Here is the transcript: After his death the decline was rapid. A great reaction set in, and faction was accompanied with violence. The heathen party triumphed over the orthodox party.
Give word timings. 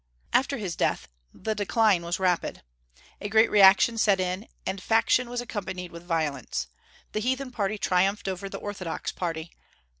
After 0.33 0.57
his 0.57 0.75
death 0.75 1.07
the 1.31 1.53
decline 1.53 2.01
was 2.01 2.19
rapid. 2.19 2.63
A 3.21 3.29
great 3.29 3.51
reaction 3.51 3.99
set 3.99 4.19
in, 4.19 4.47
and 4.65 4.81
faction 4.81 5.29
was 5.29 5.41
accompanied 5.41 5.91
with 5.91 6.01
violence. 6.03 6.65
The 7.11 7.19
heathen 7.19 7.51
party 7.51 7.77
triumphed 7.77 8.27
over 8.27 8.49
the 8.49 8.57
orthodox 8.57 9.11
party. 9.11 9.51